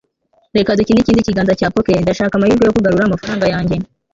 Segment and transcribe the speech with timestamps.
[0.57, 2.01] reka dukine ikindi kiganza cya poker.
[2.03, 3.75] ndashaka amahirwe yo kugarura amafaranga yanjye